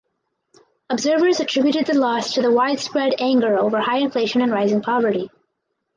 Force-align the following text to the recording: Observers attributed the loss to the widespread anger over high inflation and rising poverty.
Observers 0.89 1.39
attributed 1.39 1.85
the 1.85 1.93
loss 1.93 2.33
to 2.33 2.41
the 2.41 2.49
widespread 2.51 3.13
anger 3.19 3.55
over 3.59 3.79
high 3.81 3.99
inflation 3.99 4.41
and 4.41 4.51
rising 4.51 4.81
poverty. 4.81 5.29